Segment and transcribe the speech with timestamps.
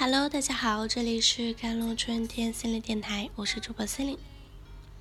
[0.00, 4.16] Hello，大家好，这里是甘露春天心理电台，我是主播心灵。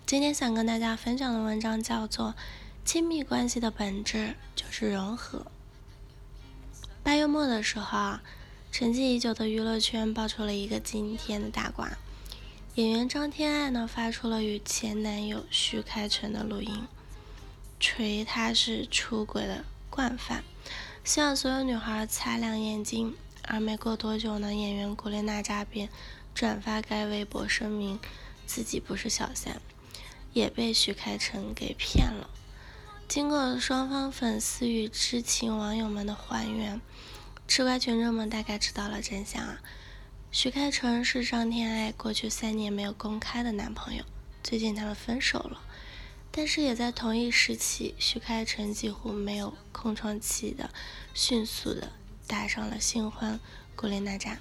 [0.07, 2.29] 今天想跟大家分享的文章叫做
[2.83, 5.45] 《亲密关系的本质就是融合》。
[7.03, 8.23] 八月末的时候啊，
[8.71, 11.95] 沉寂已久的娱乐圈爆出了一个惊天的大瓜：
[12.73, 16.87] 演员张天爱呢发出了与前男友徐开骋的录音，
[17.79, 20.43] 锤他是出轨的惯犯，
[21.03, 23.13] 希望所有女孩擦亮眼睛。
[23.47, 25.89] 而没过多久呢，演员古力娜扎便
[26.35, 27.97] 转发该微博声明
[28.45, 29.61] 自己不是小三，
[30.33, 32.29] 也被徐开骋给骗了。
[33.07, 36.81] 经过双方粉丝与知情网友们的还原，
[37.47, 39.61] 吃瓜群众们大概知道了真相啊。
[40.29, 44.03] 徐开骋是张天爱过去三年没有公开的男朋友，
[44.43, 45.61] 最近他们分手了，
[46.31, 50.69] 但是也在同一时期，徐开骋几乎没有空窗期的
[51.13, 51.93] 迅速的。
[52.27, 53.39] 打上了新欢
[53.75, 54.37] 古力娜扎。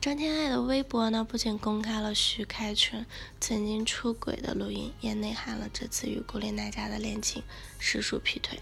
[0.00, 3.06] 张天爱的微博呢，不仅公开了徐开骋
[3.40, 7.42] 曾经出轨的录音，也内涵了这次与古力娜扎的恋情
[7.78, 8.58] 实属劈腿。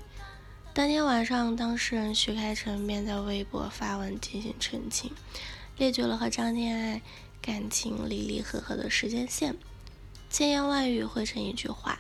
[0.73, 5.11] 当天晚上，当事人徐开骋便在微博发文进行澄清，
[5.77, 7.03] 列举了和张天爱
[7.41, 9.56] 感情离离合合的时间线，
[10.31, 11.98] 千言万语汇成一句话，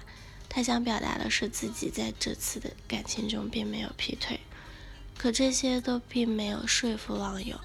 [0.48, 4.38] 他想表达的是自己在这次的感情中并没有劈腿。
[5.22, 7.60] 可这些都并没有说服网友，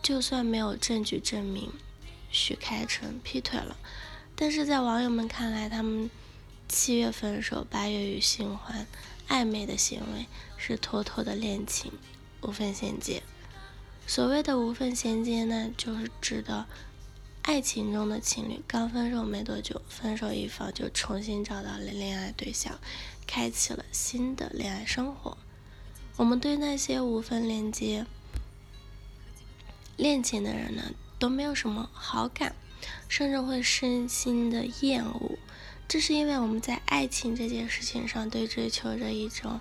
[0.00, 1.72] 就算没有证据证明
[2.30, 3.76] 许开成劈腿了，
[4.36, 6.08] 但是在网友们看来，他们
[6.68, 8.86] 七月分手，八月与新欢
[9.28, 11.90] 暧昧的行为是妥妥的恋情，
[12.42, 13.24] 无缝衔接。
[14.06, 16.66] 所谓的无缝衔接呢，就是指的
[17.42, 22.78] 爱情中的情侣刚分手没多久，分手一方就重新找到了恋爱对象，
[23.26, 25.36] 开启了新的恋爱生活。
[26.16, 28.06] 我们对那些无缝连接
[29.96, 32.54] 恋情的人呢，都没有什么好感，
[33.08, 35.38] 甚至会身心的厌恶。
[35.88, 39.60] 这是因为我们在爱情这件事情上，对追求着一种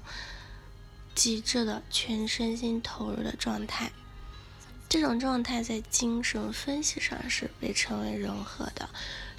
[1.15, 3.91] 极致的全身心投入的状态。
[4.89, 8.89] 这种状态在精神分析上是被称为融合的。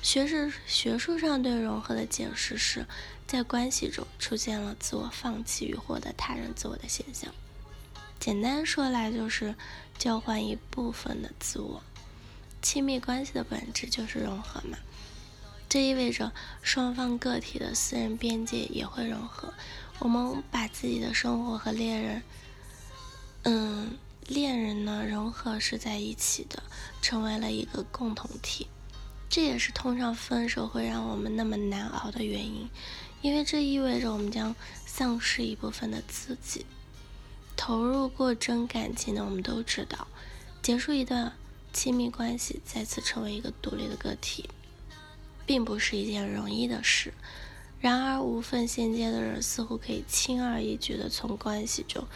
[0.00, 2.86] 学识学术上对融合的解释是，
[3.26, 7.34] 在关系中出现了自我放弃与获得他人自我的现象。
[8.20, 9.54] 简单说来，就是
[9.98, 11.82] 交换一部分的自我。
[12.62, 14.78] 亲密关系的本质就是融合嘛，
[15.68, 16.30] 这意味着
[16.62, 19.52] 双方个体的私人边界也会融合。
[19.98, 22.22] 我们把自己的生活和恋人，
[23.42, 23.98] 嗯，
[24.30, 26.62] 恋人呢融合是在一起的，
[27.02, 28.68] 成为了一个共同体。
[29.28, 32.70] 这也是通常分手会让我们那么难熬的原因，
[33.22, 34.54] 因为这意味着我们将
[34.86, 36.64] 丧失一部分的自己。
[37.56, 40.06] 投入过真感情的我们都知道，
[40.62, 41.32] 结束一段
[41.72, 44.48] 亲密关系，再次成为一个独立的个体，
[45.44, 47.12] 并不是一件容易的事。
[47.80, 52.06] 然而，无缝衔接的人似乎可以轻而易举地从关系中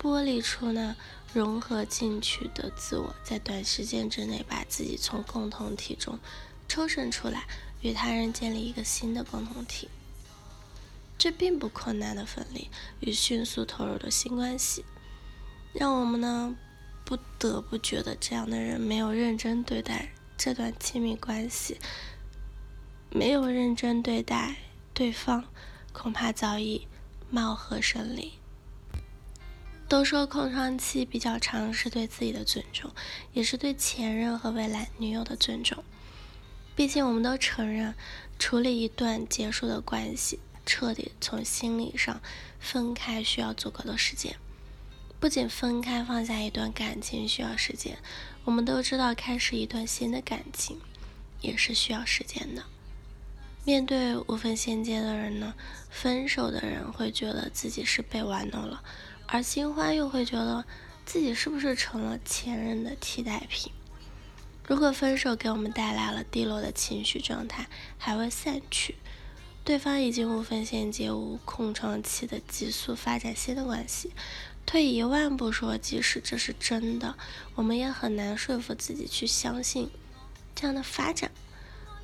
[0.00, 0.94] 剥离出那
[1.34, 6.18] 融合进去的自我，在短时间之内把自己从共同体中。
[6.68, 7.46] 抽身出来，
[7.80, 9.88] 与他人建立一个新的共同体，
[11.16, 12.68] 这并不困难的分离
[13.00, 14.84] 与迅速投入的新关系，
[15.72, 16.54] 让我们呢
[17.06, 21.78] 不得不觉得这样的人没有认真对待这段亲密关系，
[23.10, 24.56] 没有认真对待
[24.92, 25.44] 对方，
[25.92, 26.86] 恐怕早已
[27.30, 28.37] 貌合神离。
[29.88, 32.90] 都说空窗期比较长是对自己的尊重，
[33.32, 35.82] 也是对前任和未来女友的尊重。
[36.76, 37.94] 毕竟，我们都承认，
[38.38, 42.20] 处理一段结束的关系，彻底从心理上
[42.60, 44.36] 分开需要足够的时间。
[45.18, 47.98] 不仅分开放下一段感情需要时间，
[48.44, 50.78] 我们都知道开始一段新的感情
[51.40, 52.62] 也是需要时间的。
[53.64, 55.54] 面对无缝衔接的人呢，
[55.90, 58.84] 分手的人会觉得自己是被玩弄了，
[59.28, 60.64] 而新欢又会觉得
[61.04, 63.70] 自己是不是成了前任的替代品。
[64.66, 68.96] 如果分手给我们带来了低落的情绪状态，还未散去，
[69.64, 74.12] 对方已经无缝衔接、无空窗期的急速发展新的关系。
[74.66, 77.16] 退一万步说，即使这是真的，
[77.54, 79.90] 我们也很难说服自己去相信
[80.54, 81.30] 这样的发展。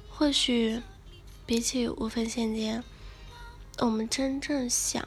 [0.09, 0.81] 或许，
[1.45, 2.83] 比起无缝衔接，
[3.79, 5.07] 我们真正想、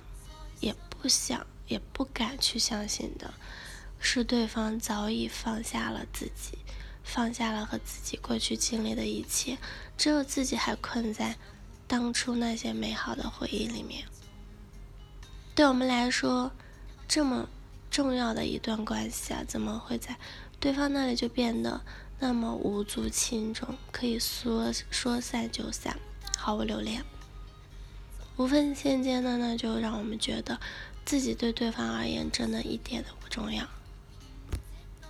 [0.60, 3.34] 也不想、也不敢去相信的，
[4.00, 6.58] 是对方早已放下了自己。
[7.04, 9.58] 放下了和自己过去经历的一切，
[9.98, 11.38] 只有自己还困在
[11.88, 14.04] 当初那些美好的回忆里面。
[15.56, 16.52] 对我们来说，
[17.08, 17.48] 这么
[17.90, 20.18] 重要的一段关系啊，怎么会在
[20.60, 21.80] 对方那里就变得
[22.19, 25.98] 那么无足轻重，可以说说散就散，
[26.38, 27.02] 毫无留恋？
[28.36, 30.60] 无缝衔接的呢，就让我们觉得
[31.07, 33.65] 自己对对方而言真的一点都不重要。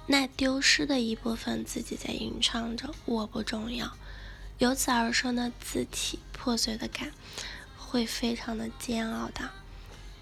[0.06, 3.98] 那丢失的一部分自己在吟唱着我不重要，
[4.60, 7.12] 由此而生的字体破碎的感，
[7.76, 9.50] 会非常的煎熬的。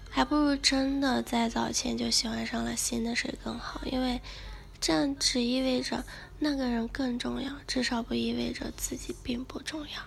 [0.08, 4.22] 还不如真的在早前就喜欢上了新的谁更好，因为
[4.80, 6.06] 这样只意味着
[6.38, 10.00] 那个人更重要，至少不意味着自己并不重要。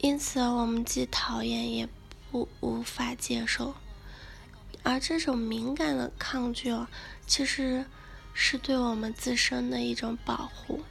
[0.00, 1.88] 因此，我们既讨厌也
[2.30, 3.74] 不无法接受，
[4.82, 6.86] 而这种敏感的抗拒哦，
[7.26, 7.84] 其实。
[8.40, 10.84] 是对我们自身的一种保护，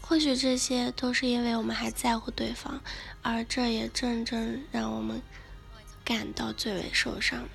[0.00, 2.80] 或许这些都是因为我们还在乎对方，
[3.20, 5.20] 而这也正正让我们
[6.02, 7.46] 感到最为受伤。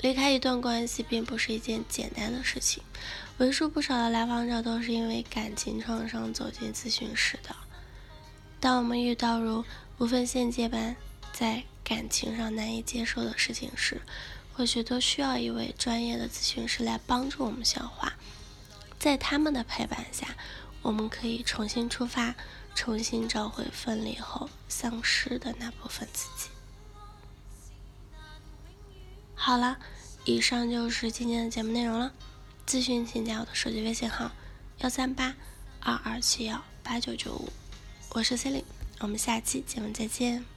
[0.00, 2.82] 离开一段关系并不是一件简单的事情，
[3.38, 7.56] 为数不少的来访者都是因为感情创伤走进咨询室的。
[8.60, 9.64] 当我们遇到如
[9.96, 10.94] 无缝衔接般
[11.32, 14.02] 在感情上难以接受的事情时，
[14.56, 18.12] 或许都需要一位专业的咨询师来帮助我们消化。
[18.98, 20.36] 在他们的陪伴下，
[20.80, 22.34] 我们可以重新出发，
[22.74, 26.48] 重新找回分离后丧失的那部分自己。
[29.34, 29.78] 好了，
[30.24, 32.12] 以上就是今天的节目内容了。
[32.66, 34.30] 咨询请加我的手机微信号：
[34.78, 35.34] 幺三八
[35.80, 37.52] 二二七幺八九九五，
[38.10, 38.66] 我是 c e l i n e
[39.00, 40.53] 我们下期节目再见。